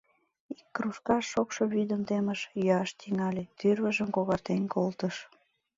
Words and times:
Ик 0.57 0.65
кружкаш 0.75 1.23
шокшо 1.31 1.63
вӱдым 1.73 2.01
темыш, 2.07 2.39
йӱаш 2.61 2.89
тӱҥале, 2.99 3.43
тӱрвыжым 3.59 4.09
когартен 4.15 4.61
колтыш. 4.73 5.15